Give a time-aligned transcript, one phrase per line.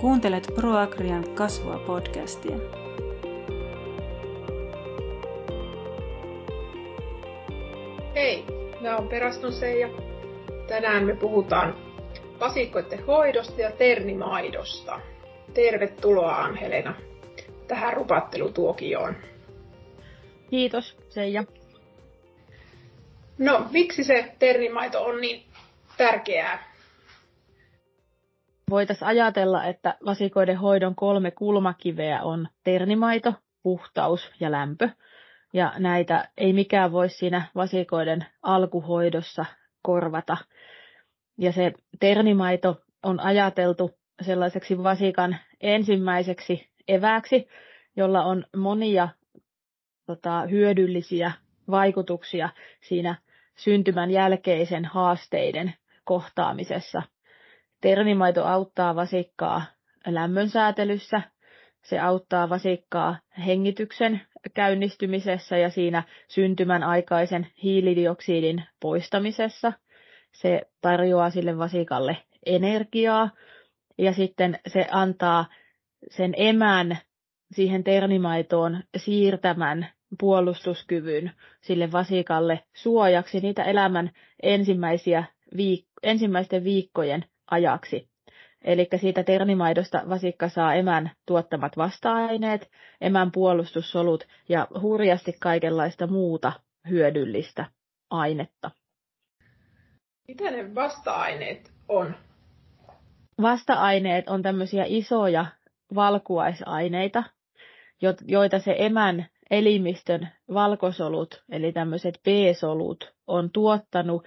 [0.00, 2.56] Kuuntelet ProAgrian kasvua podcastia.
[8.14, 8.44] Hei,
[8.80, 9.88] mä oon Peraston Seija.
[10.68, 11.74] Tänään me puhutaan
[12.40, 15.00] vasikoiden hoidosta ja ternimaidosta.
[15.54, 16.94] Tervetuloa Anhelena
[17.68, 19.16] tähän rupattelutuokioon.
[20.50, 21.44] Kiitos Seija.
[23.38, 25.46] No, miksi se ternimaito on niin
[25.96, 26.67] tärkeää?
[28.70, 34.88] Voitaisiin ajatella, että vasikoiden hoidon kolme kulmakiveä on ternimaito, puhtaus ja lämpö.
[35.52, 39.44] Ja näitä ei mikään voi siinä vasikoiden alkuhoidossa
[39.82, 40.36] korvata.
[41.38, 43.90] Ja se ternimaito on ajateltu
[44.22, 47.48] sellaiseksi vasikan ensimmäiseksi evääksi,
[47.96, 49.08] jolla on monia
[50.06, 51.32] tota, hyödyllisiä
[51.70, 52.48] vaikutuksia
[52.80, 53.14] siinä
[53.56, 55.74] syntymän jälkeisen haasteiden
[56.04, 57.02] kohtaamisessa.
[57.80, 59.62] Ternimaito auttaa vasikkaa
[60.06, 61.22] lämmönsäätelyssä,
[61.82, 64.20] se auttaa vasikkaa hengityksen
[64.54, 69.72] käynnistymisessä ja siinä syntymän aikaisen hiilidioksidin poistamisessa.
[70.32, 73.30] Se tarjoaa sille vasikalle energiaa
[73.98, 75.44] ja sitten se antaa
[76.10, 76.98] sen emän
[77.52, 79.86] siihen ternimaitoon siirtämän
[80.20, 84.10] puolustuskyvyn sille vasikalle suojaksi niitä elämän
[84.42, 85.24] ensimmäisiä
[85.56, 88.08] viik- ensimmäisten viikkojen ajaksi.
[88.62, 96.52] Eli siitä ternimaidosta vasikka saa emän tuottamat vasta-aineet, emän puolustussolut ja hurjasti kaikenlaista muuta
[96.88, 97.66] hyödyllistä
[98.10, 98.70] ainetta.
[100.28, 102.14] Mitä ne vasta-aineet on?
[103.42, 105.46] Vasta-aineet on tämmöisiä isoja
[105.94, 107.22] valkuaisaineita,
[108.26, 114.24] joita se emän elimistön valkosolut, eli tämmöiset B-solut, on tuottanut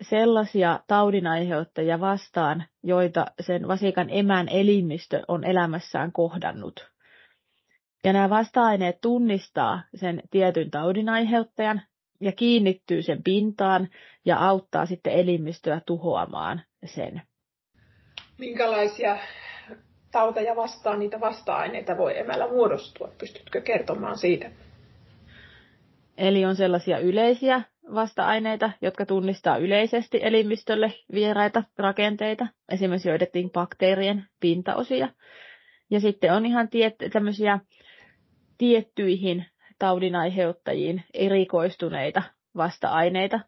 [0.00, 6.92] sellaisia taudinaiheuttajia vastaan, joita sen vasikan emän elimistö on elämässään kohdannut.
[8.04, 11.82] Ja nämä vasta-aineet tunnistaa sen tietyn taudinaiheuttajan
[12.20, 13.88] ja kiinnittyy sen pintaan
[14.24, 17.22] ja auttaa sitten elimistöä tuhoamaan sen.
[18.38, 19.18] Minkälaisia
[20.12, 23.08] tauteja vastaan niitä vasta-aineita voi emällä muodostua?
[23.18, 24.50] Pystytkö kertomaan siitä?
[26.16, 27.62] Eli on sellaisia yleisiä
[27.94, 35.08] vasta-aineita, jotka tunnistaa yleisesti elimistölle vieraita rakenteita, esimerkiksi joidettiin bakteerien pintaosia.
[35.90, 37.58] Ja sitten on ihan tiet, tämmöisiä
[38.58, 39.46] tiettyihin
[39.78, 42.22] taudinaiheuttajiin erikoistuneita
[42.56, 43.40] vasta-aineita.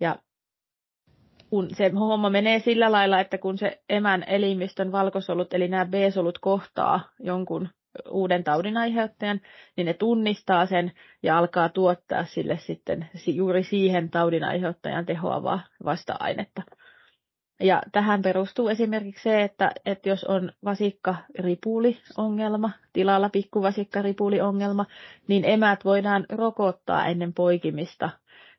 [0.00, 0.16] Ja
[1.50, 6.38] kun se homma menee sillä lailla, että kun se emän elimistön valkosolut, eli nämä B-solut
[6.38, 7.68] kohtaa jonkun
[8.10, 9.40] uuden taudin aiheuttajan,
[9.76, 16.62] niin ne tunnistaa sen ja alkaa tuottaa sille sitten juuri siihen taudin aiheuttajan tehoavaa vasta-ainetta.
[17.60, 24.86] Ja tähän perustuu esimerkiksi se, että, että jos on vasikka-ripuli-ongelma, tilalla pikkuvasikka-ripuli-ongelma,
[25.28, 28.10] niin emät voidaan rokottaa ennen poikimista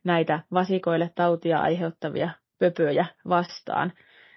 [0.04, 2.30] näitä vasikoille tautia aiheuttavia
[2.60, 3.94] pöpöjä vastaan,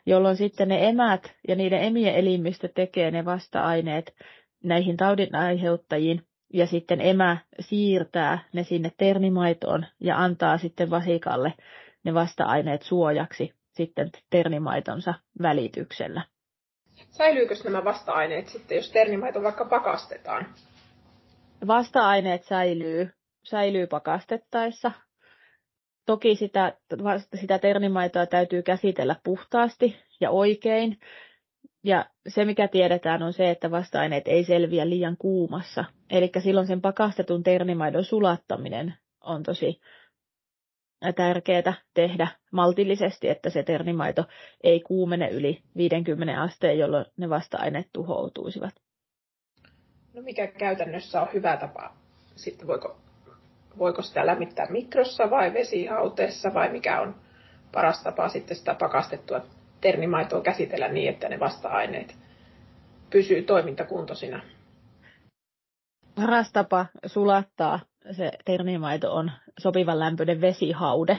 [0.06, 4.14] jolloin sitten ne emät ja niiden emien elimistö tekee ne vasta-aineet
[4.62, 11.54] näihin taudin aiheuttajiin, ja sitten emä siirtää ne sinne ternimaitoon ja antaa sitten vasikalle
[12.04, 16.22] ne vasta-aineet suojaksi sitten ternimaitonsa välityksellä.
[17.10, 20.46] Säilyykö nämä vasta-aineet sitten, jos ternimaito vaikka pakastetaan?
[21.66, 23.10] Vasta-aineet säilyy,
[23.44, 24.92] säilyy pakastettaessa.
[26.06, 26.76] Toki sitä,
[27.34, 30.98] sitä ternimaitoa täytyy käsitellä puhtaasti ja oikein.
[31.84, 35.84] Ja se, mikä tiedetään, on se, että vasta-aineet ei selviä liian kuumassa.
[36.10, 39.80] Eli silloin sen pakastetun ternimaidon sulattaminen on tosi
[41.16, 44.24] tärkeää tehdä maltillisesti, että se ternimaito
[44.62, 48.74] ei kuumene yli 50 asteen, jolloin ne vasta-aineet tuhoutuisivat.
[50.14, 51.94] No mikä käytännössä on hyvä tapa?
[52.36, 52.96] Sitten voiko,
[53.78, 57.14] voiko sitä lämmittää mikrossa vai vesihauteessa vai mikä on
[57.72, 59.40] paras tapa sitten sitä pakastettua
[59.82, 62.18] ternimaitoa käsitellä niin, että ne vasta-aineet
[63.10, 64.42] pysyy toimintakuntoisina?
[66.14, 67.80] Paras tapa sulattaa
[68.10, 71.18] se ternimaito on sopivan lämpöinen vesihaude.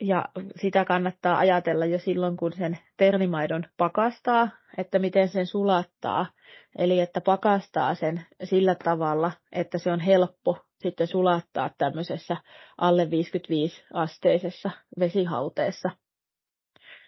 [0.00, 0.24] Ja
[0.56, 4.48] sitä kannattaa ajatella jo silloin, kun sen ternimaidon pakastaa,
[4.78, 6.26] että miten sen sulattaa.
[6.78, 12.36] Eli että pakastaa sen sillä tavalla, että se on helppo sitten sulattaa tämmöisessä
[12.78, 15.90] alle 55 asteisessa vesihauteessa.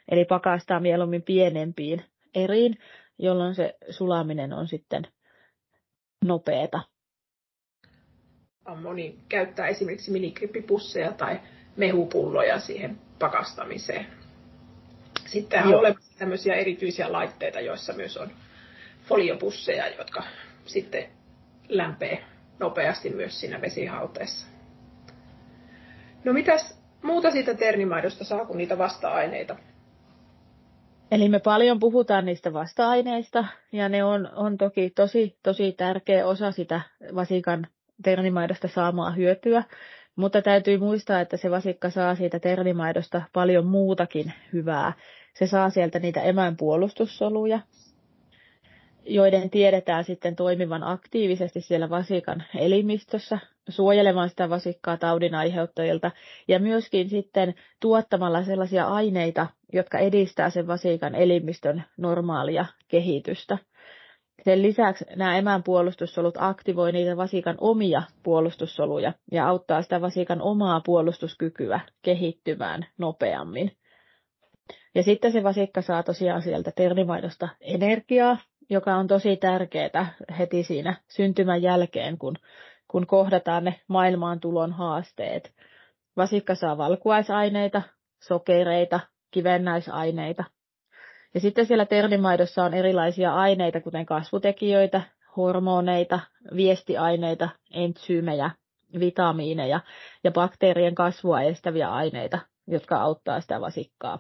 [0.09, 2.05] Eli pakastaa mieluummin pienempiin
[2.35, 2.79] eriin,
[3.19, 5.07] jolloin se sulaminen on sitten
[6.25, 6.81] nopeeta
[8.75, 11.41] moni käyttää esimerkiksi minikrippipusseja tai
[11.77, 14.07] mehupulloja siihen pakastamiseen.
[15.27, 18.31] Sitten on olemassa tämmöisiä erityisiä laitteita, joissa myös on
[19.03, 20.23] foliopusseja, jotka
[20.65, 21.05] sitten
[21.69, 22.25] lämpee
[22.59, 24.47] nopeasti myös siinä vesihauteessa.
[26.25, 29.57] No mitäs muuta siitä ternimaidosta saa kuin niitä vasta-aineita?
[31.11, 36.53] Eli me paljon puhutaan niistä vasta-aineista, ja ne on, on toki tosi, tosi tärkeä osa
[36.53, 36.81] sitä
[37.15, 37.67] vasikan
[38.03, 39.63] ternimaidosta saamaa hyötyä,
[40.17, 44.93] mutta täytyy muistaa, että se vasikka saa siitä ternimaidosta paljon muutakin hyvää.
[45.35, 47.61] Se saa sieltä niitä emän puolustussoluja,
[49.05, 56.11] joiden tiedetään sitten toimivan aktiivisesti siellä vasikan elimistössä, suojelemaan sitä vasikkaa taudin aiheuttajilta
[56.49, 63.59] ja myöskin sitten tuottamalla sellaisia aineita, jotka edistää sen vasikan elimistön normaalia kehitystä.
[64.45, 70.81] Sen lisäksi nämä emän puolustussolut aktivoi niitä vasikan omia puolustussoluja ja auttaa sitä vasikan omaa
[70.85, 73.77] puolustuskykyä kehittymään nopeammin.
[74.95, 78.37] Ja sitten se vasikka saa tosiaan sieltä ternimaidosta energiaa,
[78.71, 82.37] joka on tosi tärkeää heti siinä syntymän jälkeen, kun,
[82.89, 85.53] kun kohdataan ne maailmaantulon haasteet.
[86.17, 87.83] Vasikka saa valkuaisaineita,
[88.23, 89.01] sokereita,
[89.31, 90.45] kivennäisaineita.
[91.35, 95.03] Ja sitten siellä ternimaidossa on erilaisia aineita, kuten kasvutekijöitä,
[95.37, 96.21] hormoneita,
[96.57, 98.51] viestiaineita, entsyymejä,
[99.01, 99.81] vitamiineja
[100.25, 104.19] ja bakteerien kasvua estäviä aineita, jotka auttaa sitä vasikkaa.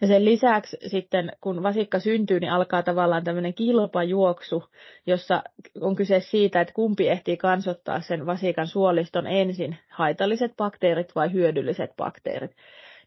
[0.00, 4.64] Ja sen lisäksi sitten, kun vasikka syntyy, niin alkaa tavallaan tämmöinen kilpajuoksu,
[5.06, 5.42] jossa
[5.80, 11.96] on kyse siitä, että kumpi ehtii kansottaa sen vasikan suoliston ensin, haitalliset bakteerit vai hyödylliset
[11.96, 12.50] bakteerit.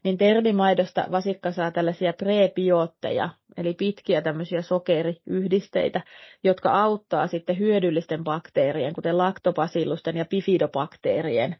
[0.04, 6.00] Niin ternimaidosta vasikka saa tällaisia prebiootteja, eli pitkiä tämmöisiä sokeriyhdisteitä,
[6.44, 11.56] jotka auttaa sitten hyödyllisten bakteerien, kuten laktopasillusten ja bifidobakteerien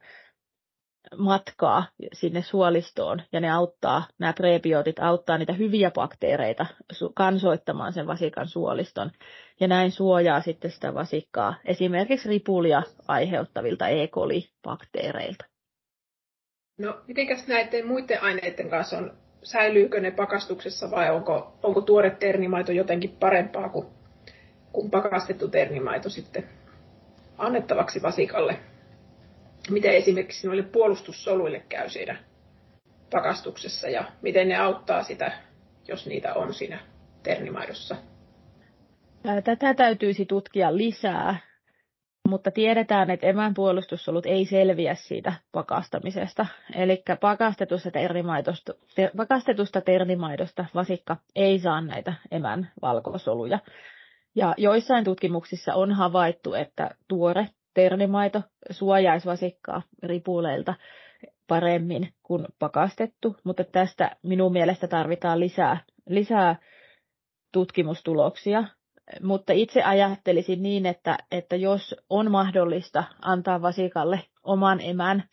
[1.17, 6.67] matkaa sinne suolistoon ja ne auttaa, nämä prebiotit auttaa niitä hyviä bakteereita
[7.15, 9.11] kansoittamaan sen vasikan suoliston
[9.61, 14.07] ja näin suojaa sitten sitä vasikkaa esimerkiksi ripulia aiheuttavilta E.
[14.07, 15.45] coli-bakteereilta.
[16.79, 19.13] No, mitenkäs näiden muiden aineiden kanssa on,
[19.43, 23.87] säilyykö ne pakastuksessa vai onko, onko tuore ternimaito jotenkin parempaa kuin,
[24.73, 26.49] kuin pakastettu ternimaito sitten
[27.39, 28.72] annettavaksi vasikalle?
[29.71, 32.19] Miten esimerkiksi noille puolustussoluille käy siinä
[33.11, 35.33] pakastuksessa ja miten ne auttaa sitä,
[35.89, 36.79] jos niitä on siinä
[37.23, 37.97] ternimaidossa.
[39.45, 41.37] Tätä täytyisi tutkia lisää,
[42.29, 46.47] mutta tiedetään, että emän puolustussolut ei selviä siitä pakastamisesta.
[46.75, 53.59] Eli pakastetusta ternimaidosta, ter, pakastetusta ternimaidosta vasikka ei saa näitä emän valkosoluja.
[54.35, 60.75] Ja joissain tutkimuksissa on havaittu, että tuore ternimaito suojaisi vasikkaa ripuleilta
[61.49, 66.57] paremmin kuin pakastettu, mutta tästä minun mielestä tarvitaan lisää, lisää
[67.53, 68.65] tutkimustuloksia.
[69.23, 75.25] Mutta itse ajattelisin niin, että, että jos on mahdollista antaa vasikalle oman emän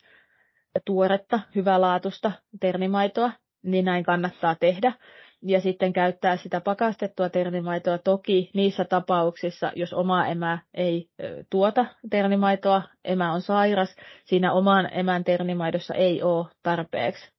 [0.85, 3.31] tuoretta, hyvälaatusta ternimaitoa,
[3.63, 4.93] niin näin kannattaa tehdä
[5.41, 11.09] ja sitten käyttää sitä pakastettua ternimaitoa toki niissä tapauksissa, jos oma emä ei
[11.49, 13.95] tuota ternimaitoa, emä on sairas,
[14.25, 17.31] siinä oman emän ternimaidossa ei ole tarpeeksi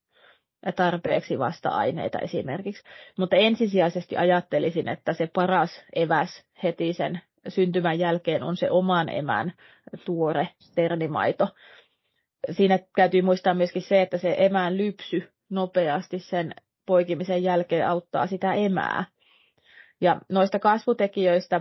[0.77, 2.83] tarpeeksi vasta-aineita esimerkiksi.
[3.19, 9.53] Mutta ensisijaisesti ajattelisin, että se paras eväs heti sen syntymän jälkeen on se oman emän
[10.05, 11.49] tuore ternimaito.
[12.51, 16.55] Siinä täytyy muistaa myöskin se, että se emän lypsy nopeasti sen
[16.91, 19.05] poikimisen jälkeen auttaa sitä emää.
[20.01, 21.61] Ja noista kasvutekijöistä,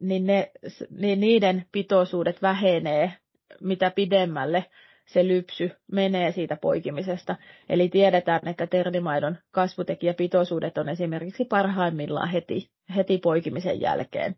[0.00, 0.50] niin, ne,
[0.98, 3.12] niin niiden pitoisuudet vähenee,
[3.60, 4.64] mitä pidemmälle
[5.06, 7.36] se lypsy menee siitä poikimisesta.
[7.68, 14.36] Eli tiedetään, että ternimaidon kasvutekijäpitoisuudet on esimerkiksi parhaimmillaan heti, heti poikimisen jälkeen.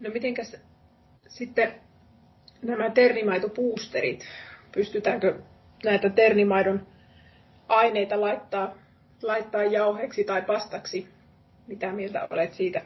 [0.00, 0.56] No mitenkäs
[1.28, 1.74] sitten
[2.62, 4.24] nämä ternimaitopuusterit,
[4.74, 5.38] pystytäänkö
[5.84, 6.93] näitä ternimaidon
[7.68, 8.74] aineita laittaa,
[9.22, 11.08] laittaa jauheksi tai pastaksi.
[11.66, 12.82] Mitä mieltä olet siitä?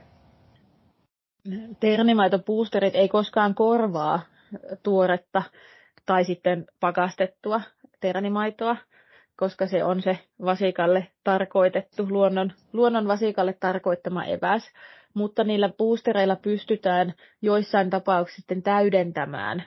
[1.81, 4.21] Ternimaitopuusterit ei koskaan korvaa
[4.83, 5.43] tuoretta
[6.07, 7.61] tai sitten pakastettua
[8.01, 8.77] ternimaitoa,
[9.37, 14.71] koska se on se vasikalle tarkoitettu, luonnon, luonnon vasikalle tarkoittama eväs.
[15.15, 19.65] Mutta niillä boostereilla pystytään joissain tapauksissa sitten täydentämään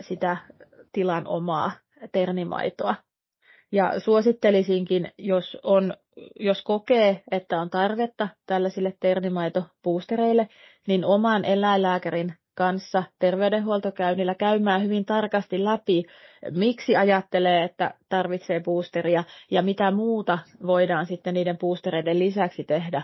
[0.00, 0.36] sitä
[0.92, 1.72] tilan omaa
[2.12, 2.94] ternimaitoa.
[3.72, 5.94] Ja suosittelisinkin, jos, on,
[6.40, 10.48] jos kokee, että on tarvetta tällaisille ternimaitopuustereille,
[10.88, 16.04] niin oman eläinlääkärin kanssa terveydenhuoltokäynnillä käymään hyvin tarkasti läpi,
[16.50, 23.02] miksi ajattelee, että tarvitsee boosteria ja mitä muuta voidaan sitten niiden boostereiden lisäksi tehdä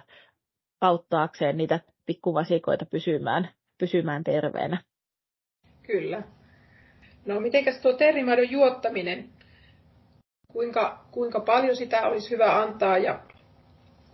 [0.81, 4.79] auttaakseen niitä pikkuvasikoita pysymään, pysymään terveenä.
[5.83, 6.23] Kyllä.
[7.27, 9.29] No mitenkäs tuo terrimaidon juottaminen,
[10.53, 13.21] kuinka, kuinka paljon sitä olisi hyvä antaa ja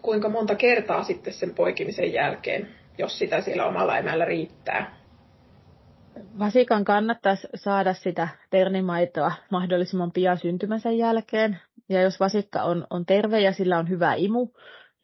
[0.02, 2.68] kuinka monta kertaa sitten sen poikimisen jälkeen,
[2.98, 4.98] jos sitä siellä omalla emällä riittää?
[6.38, 11.58] Vasikan kannattaisi saada sitä ternimaitoa mahdollisimman pian syntymänsä jälkeen.
[11.88, 14.48] Ja jos vasikka on, on terve ja sillä on hyvä imu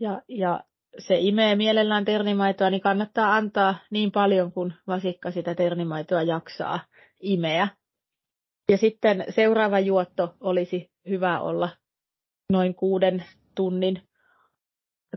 [0.01, 0.61] ja, ja
[0.99, 6.81] se imee mielellään ternimaitoa, niin kannattaa antaa niin paljon kuin vasikka sitä ternimaitoa jaksaa
[7.21, 7.69] imeä.
[8.71, 11.69] Ja sitten seuraava juotto olisi hyvä olla
[12.53, 14.03] noin kuuden tunnin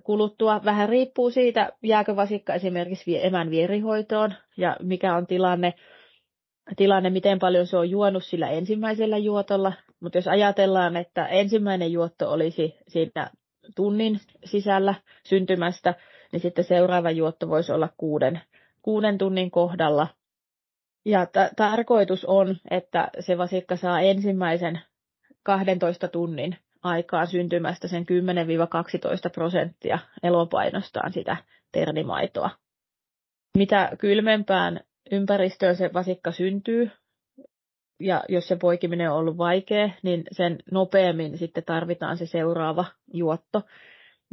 [0.03, 0.61] kuluttua.
[0.65, 5.73] Vähän riippuu siitä, jääkö vasikka esimerkiksi emän vierihoitoon ja mikä on tilanne,
[6.75, 9.73] tilanne, miten paljon se on juonut sillä ensimmäisellä juotolla.
[9.99, 13.29] Mutta jos ajatellaan, että ensimmäinen juotto olisi siinä
[13.75, 15.93] tunnin sisällä syntymästä,
[16.31, 18.41] niin sitten seuraava juotto voisi olla kuuden,
[18.81, 20.07] kuuden tunnin kohdalla.
[21.05, 24.81] Ja t- tarkoitus on, että se vasikka saa ensimmäisen
[25.47, 28.05] 12 tunnin aikaan syntymästä sen
[29.27, 31.37] 10-12 prosenttia elopainostaan sitä
[31.71, 32.49] ternimaitoa.
[33.57, 34.79] Mitä kylmempään
[35.11, 36.91] ympäristöön se vasikka syntyy,
[37.99, 43.61] ja jos se poikiminen on ollut vaikea, niin sen nopeammin sitten tarvitaan se seuraava juotto.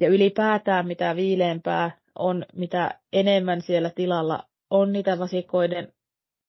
[0.00, 5.92] Ja ylipäätään mitä viileämpää on, mitä enemmän siellä tilalla on niitä vasikoiden,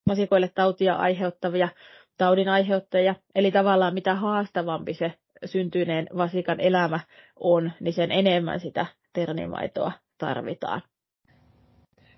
[0.10, 1.70] vasikoille tautia aiheuttavia
[2.18, 5.14] taudin aiheuttajia, eli tavallaan mitä haastavampi se
[5.46, 7.00] syntyneen vasikan elämä
[7.40, 10.82] on, niin sen enemmän sitä ternimaitoa tarvitaan.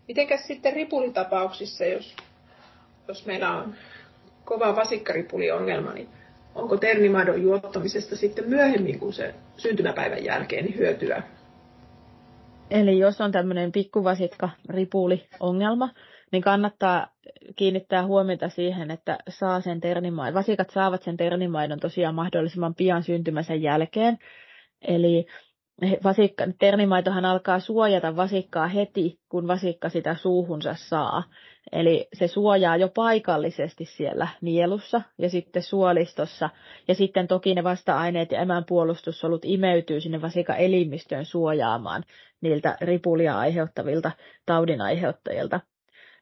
[0.07, 2.15] Mitenkäs sitten ripulitapauksissa, jos,
[3.07, 3.75] jos meillä on
[4.45, 6.09] kova vasikkaripuliongelma, niin
[6.55, 11.23] onko ternimaidon juottamisesta sitten myöhemmin kuin se syntymäpäivän jälkeen niin hyötyä?
[12.69, 15.89] Eli jos on tämmöinen pikkuvasikka ripuli ongelma,
[16.31, 17.07] niin kannattaa
[17.55, 20.33] kiinnittää huomiota siihen, että saa sen ternimaidon.
[20.33, 24.17] Vasikat saavat sen ternimaidon tosiaan mahdollisimman pian syntymänsä jälkeen.
[24.81, 25.25] Eli
[26.03, 31.23] vasikka, ternimaitohan alkaa suojata vasikkaa heti, kun vasikka sitä suuhunsa saa.
[31.71, 36.49] Eli se suojaa jo paikallisesti siellä nielussa ja sitten suolistossa.
[36.87, 42.03] Ja sitten toki ne vasta-aineet ja emän puolustussolut imeytyy sinne vasikan elimistöön suojaamaan
[42.41, 44.11] niiltä ripulia aiheuttavilta
[44.45, 45.59] taudin aiheuttajilta.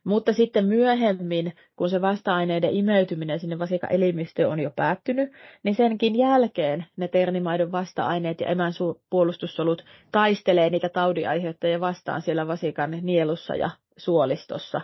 [0.06, 5.32] Mutta sitten myöhemmin, kun se vasta-aineiden imeytyminen sinne vasikan elimistöön on jo päättynyt,
[5.64, 8.72] niin senkin jälkeen ne ternimaidon vasta-aineet ja emän
[9.10, 14.82] puolustussolut taistelee niitä taudiaiheuttajia vastaan siellä vasikan nielussa ja suolistossa.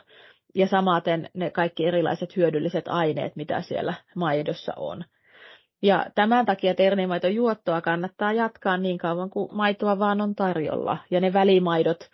[0.56, 5.04] Ja samaten ne kaikki erilaiset hyödylliset aineet, mitä siellä maidossa on.
[5.82, 6.74] Ja tämän takia
[7.34, 10.98] juottoa kannattaa jatkaa niin kauan kuin maitoa vaan on tarjolla.
[11.12, 12.10] Ja ne välimaidot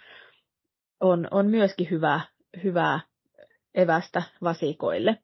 [1.00, 2.22] on, on myöskin hyvä
[2.64, 3.00] hyvää
[3.76, 5.18] evästä vasikoille.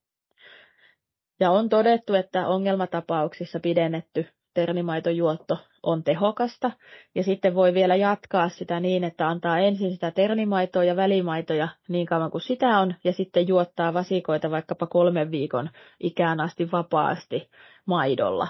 [1.39, 6.71] Ja on todettu, että ongelmatapauksissa pidennetty ternimaitojuotto on tehokasta.
[7.15, 12.05] Ja sitten voi vielä jatkaa sitä niin, että antaa ensin sitä ternimaitoa ja välimaitoja niin
[12.05, 17.49] kauan kuin sitä on, ja sitten juottaa vasikoita vaikkapa kolmen viikon ikään asti vapaasti
[17.85, 18.47] maidolla.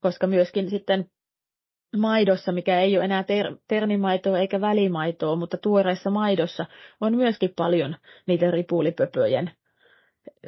[0.00, 1.10] Koska myöskin sitten
[1.98, 6.66] maidossa, mikä ei ole enää ter- ternimaitoa eikä välimaitoa, mutta tuoreessa maidossa
[7.00, 7.96] on myöskin paljon
[8.26, 9.50] niitä ripulipöpöjen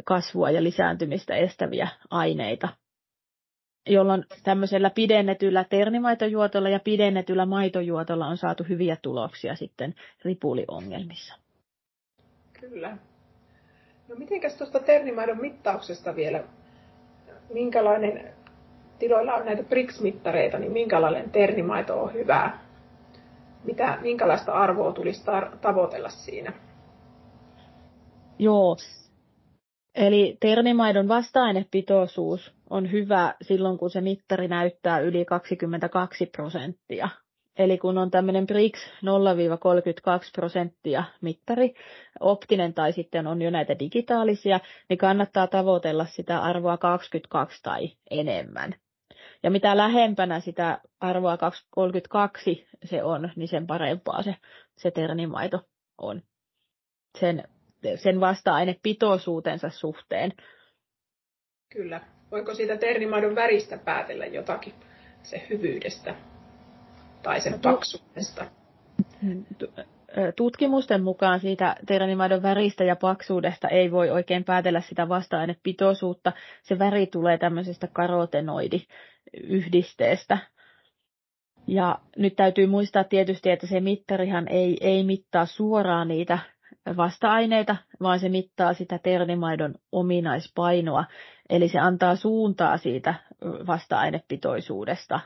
[0.04, 2.68] kasvua ja lisääntymistä estäviä aineita,
[3.86, 11.34] jolloin tämmöisellä pidennetyllä ternimaitojuotolla ja pidennetyllä maitojuotolla on saatu hyviä tuloksia sitten ripuliongelmissa.
[12.60, 12.96] Kyllä.
[14.08, 16.44] No mitenkäs tuosta ternimaidon mittauksesta vielä,
[17.52, 18.33] minkälainen
[19.08, 22.64] tiloilla on näitä BRICS-mittareita, niin minkälainen ternimaito on hyvää?
[23.64, 26.52] Mitä, minkälaista arvoa tulisi tar- tavoitella siinä?
[28.38, 28.76] Joo.
[29.94, 37.08] Eli ternimaidon vasta-ainepitoisuus on hyvä silloin, kun se mittari näyttää yli 22 prosenttia.
[37.58, 38.86] Eli kun on tämmöinen BRICS 0-32
[40.34, 41.74] prosenttia mittari,
[42.20, 48.74] optinen tai sitten on jo näitä digitaalisia, niin kannattaa tavoitella sitä arvoa 22 tai enemmän.
[49.44, 51.38] Ja mitä lähempänä sitä arvoa
[51.70, 54.36] 32 se on, niin sen parempaa se,
[54.78, 55.60] se ternimaito
[55.98, 56.22] on
[57.18, 57.44] sen,
[57.96, 60.32] sen vasta-ainepitoisuutensa suhteen.
[61.72, 62.00] Kyllä.
[62.30, 64.74] Voiko siitä ternimaidon väristä päätellä jotakin
[65.22, 66.14] se hyvyydestä
[67.22, 68.46] tai sen paksuudesta?
[70.36, 76.32] Tutkimusten mukaan siitä ternimaidon väristä ja paksuudesta ei voi oikein päätellä sitä vasta-ainepitoisuutta.
[76.62, 78.80] Se väri tulee tämmöisestä karotenoidi
[79.42, 80.38] yhdisteestä.
[81.66, 86.38] Ja nyt täytyy muistaa tietysti, että se mittarihan ei, ei mittaa suoraan niitä
[86.96, 91.04] vasta-aineita, vaan se mittaa sitä ternimaidon ominaispainoa,
[91.50, 93.14] eli se antaa suuntaa siitä
[93.66, 95.20] vasta-ainepitoisuudesta.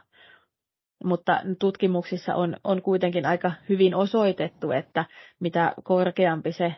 [1.04, 5.04] Mutta tutkimuksissa on, on kuitenkin aika hyvin osoitettu, että
[5.40, 6.74] mitä korkeampi se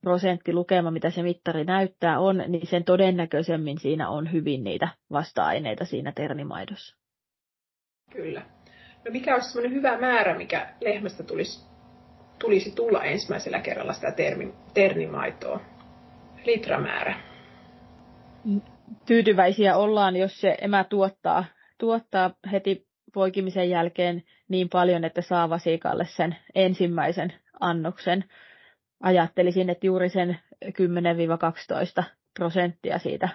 [0.00, 6.12] prosenttilukema, mitä se mittari näyttää on, niin sen todennäköisemmin siinä on hyvin niitä vasta-aineita siinä
[6.12, 6.96] ternimaidossa.
[8.12, 8.42] Kyllä.
[9.04, 11.68] No mikä olisi sellainen hyvä määrä, mikä lehmästä tulisi,
[12.38, 15.60] tulisi tulla ensimmäisellä kerralla sitä termi, ternimaitoa?
[16.44, 17.14] Litramäärä.
[19.06, 21.44] Tyytyväisiä ollaan, jos se emä tuottaa,
[21.78, 22.87] tuottaa heti
[23.18, 28.24] poikimisen jälkeen niin paljon, että saa vasikalle sen ensimmäisen annoksen.
[29.02, 30.38] Ajattelisin, että juuri sen
[32.00, 32.04] 10-12
[32.38, 33.28] prosenttia siitä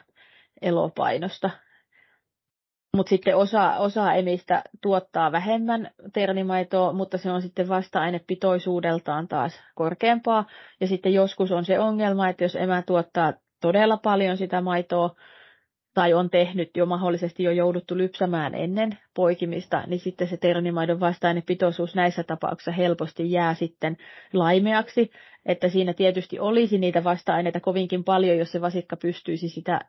[0.61, 1.49] elopainosta
[2.97, 10.45] mutta sitten osa, osa emistä tuottaa vähemmän ternimaitoa, mutta se on sitten vasta-ainepitoisuudeltaan taas korkeampaa.
[10.81, 15.15] Ja sitten joskus on se ongelma, että jos emä tuottaa todella paljon sitä maitoa,
[15.93, 21.95] tai on tehnyt jo mahdollisesti jo jouduttu lypsämään ennen poikimista, niin sitten se ternimaidon vasta-ainepitoisuus
[21.95, 23.97] näissä tapauksissa helposti jää sitten
[24.33, 25.11] laimeaksi,
[25.45, 29.79] että siinä tietysti olisi niitä vasta-aineita kovinkin paljon, jos se vasikka pystyisi sitä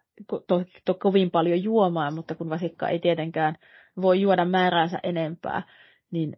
[0.46, 3.56] to, to, kovin paljon juomaan, mutta kun vasikka ei tietenkään
[4.02, 5.62] voi juoda määräänsä enempää,
[6.10, 6.36] niin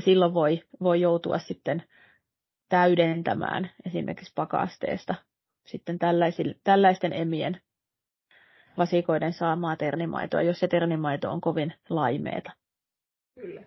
[0.00, 1.82] silloin voi, voi joutua sitten
[2.68, 5.14] täydentämään esimerkiksi pakasteesta
[5.68, 5.98] sitten
[6.64, 7.60] tällaisten emien
[8.78, 12.52] vasikoiden saamaa ternimaitoa, jos se ternimaito on kovin laimeeta.
[13.34, 13.62] Kyllä.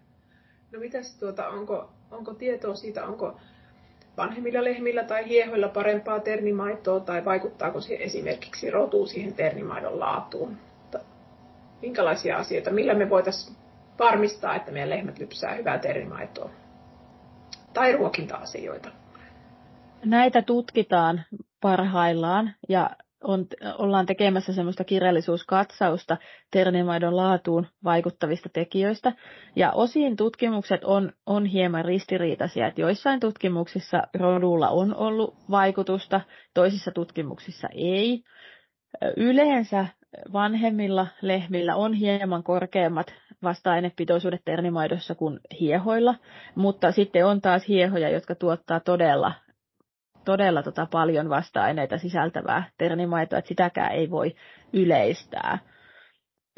[0.71, 3.39] No mitäs tuota, onko, onko tietoa siitä, onko
[4.17, 10.57] vanhemmilla lehmillä tai hiehoilla parempaa ternimaitoa tai vaikuttaako se esimerkiksi rotu siihen ternimaidon laatuun?
[11.81, 13.57] Minkälaisia asioita, millä me voitaisiin
[13.99, 16.49] varmistaa, että meidän lehmät lypsää hyvää ternimaitoa?
[17.73, 18.89] Tai ruokinta-asioita?
[20.05, 21.23] Näitä tutkitaan
[21.61, 22.89] parhaillaan ja
[23.23, 23.45] on,
[23.77, 26.17] ollaan tekemässä semmoista kirjallisuuskatsausta
[26.51, 29.13] ternimaidon laatuun vaikuttavista tekijöistä.
[29.55, 36.21] Ja osin tutkimukset on, on hieman ristiriitaisia, että joissain tutkimuksissa rodulla on ollut vaikutusta,
[36.53, 38.23] toisissa tutkimuksissa ei.
[39.17, 39.87] Yleensä
[40.33, 46.15] vanhemmilla lehmillä on hieman korkeammat vasta-ainepitoisuudet ternimaidossa kuin hiehoilla,
[46.55, 49.33] mutta sitten on taas hiehoja, jotka tuottaa todella
[50.25, 54.35] todella tota paljon vasta-aineita sisältävää ternimaitoa, että sitäkään ei voi
[54.73, 55.57] yleistää.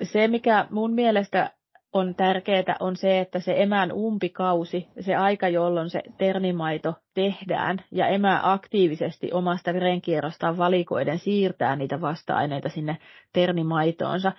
[0.04, 1.52] Se, mikä mun mielestä
[1.94, 8.08] on tärkeää, on se, että se emän umpikausi, se aika, jolloin se ternimaito tehdään, ja
[8.08, 12.98] emä aktiivisesti omasta verenkierrostaan valikoiden siirtää niitä vasta-aineita sinne
[13.34, 14.32] ternimaitoonsa,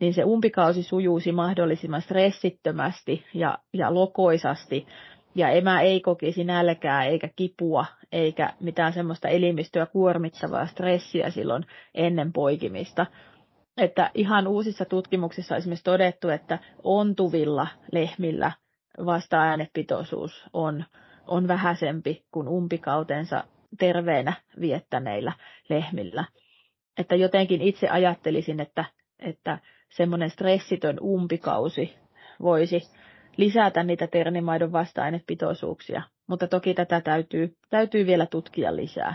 [0.00, 4.86] niin se umpikausi sujuusi mahdollisimman stressittömästi ja, ja lokoisasti,
[5.36, 12.32] ja emä ei kokisi nälkää eikä kipua eikä mitään semmoista elimistöä kuormittavaa stressiä silloin ennen
[12.32, 13.06] poikimista.
[13.76, 18.52] Että ihan uusissa tutkimuksissa on esimerkiksi todettu, että ontuvilla lehmillä
[19.06, 20.84] vasta-äänepitoisuus on,
[21.26, 23.44] on vähäisempi kuin umpikautensa
[23.78, 25.32] terveenä viettäneillä
[25.68, 26.24] lehmillä.
[26.98, 28.84] Että jotenkin itse ajattelisin, että,
[29.18, 31.94] että semmoinen stressitön umpikausi
[32.42, 32.82] voisi
[33.36, 39.14] lisätä niitä ternimaidon vasta-ainepitoisuuksia, mutta toki tätä täytyy, täytyy vielä tutkia lisää.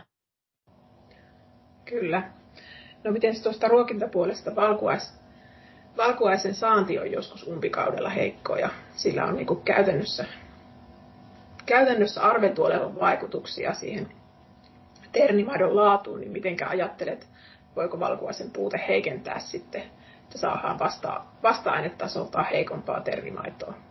[1.85, 2.23] Kyllä.
[3.03, 5.21] No miten tuosta ruokintapuolesta valkuais,
[5.97, 10.25] valkuaisen saanti on joskus umpikaudella heikko ja sillä on niin käytännössä,
[11.65, 14.07] käytännössä arveltu olevan vaikutuksia siihen
[15.11, 17.29] ternimaidon laatuun, niin mitenkä ajattelet,
[17.75, 19.81] voiko valkuaisen puute heikentää sitten,
[20.23, 23.90] että saadaan vasta, vasta-ainetasoltaan heikompaa ternimaitoa?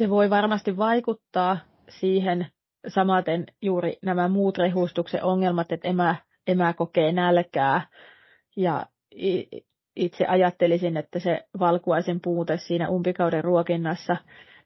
[0.00, 1.58] Se voi varmasti vaikuttaa
[1.88, 2.46] siihen
[2.88, 7.86] samaten juuri nämä muut rehustuksen ongelmat, että emä, emä kokee nälkää
[8.56, 8.86] ja
[9.96, 14.16] itse ajattelisin, että se valkuaisen puute siinä umpikauden ruokinnassa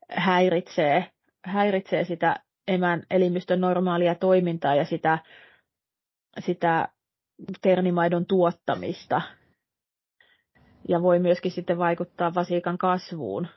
[0.09, 1.11] häiritsee,
[1.45, 2.37] häiritsee sitä
[2.69, 5.19] emän elimistön normaalia toimintaa ja sitä,
[6.39, 6.89] sitä
[7.63, 9.23] ternimaidon tuottamista.
[10.89, 13.49] Ja voi myöskin sitten vaikuttaa vasikan kasvuun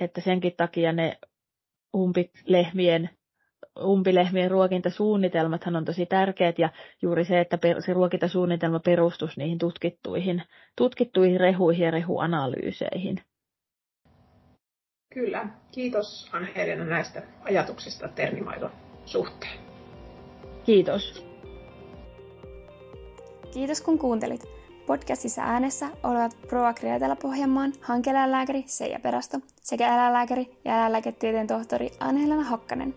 [0.00, 1.18] että senkin takia ne
[1.96, 3.10] umpilehmien,
[3.84, 6.70] umpilehmien ruokintasuunnitelmathan on tosi tärkeät ja
[7.02, 10.42] juuri se, että se ruokintasuunnitelma perustus niihin tutkittuihin,
[10.76, 13.20] tutkittuihin rehuihin ja rehuanalyyseihin.
[15.14, 15.48] Kyllä.
[15.72, 18.70] Kiitos Anna-Helena näistä ajatuksista ternimaidon
[19.04, 19.58] suhteen.
[20.64, 21.26] Kiitos.
[23.54, 24.40] Kiitos kun kuuntelit.
[24.86, 32.94] Podcastissa äänessä olivat Proagria Etelä-Pohjanmaan hankeläälääkäri Seija Perasto sekä eläinlääkäri ja eläinlääketieteen tohtori Anne-Helena Hokkanen.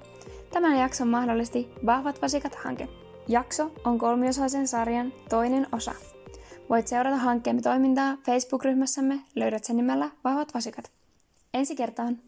[0.53, 2.87] Tämän jakson mahdollisti Vahvat vasikat-hanke.
[3.27, 5.91] Jakso on kolmiosaisen sarjan toinen osa.
[6.69, 10.91] Voit seurata hankkeemme toimintaa Facebook-ryhmässämme, löydät sen nimellä Vahvat vasikat.
[11.53, 12.19] Ensi kertaan!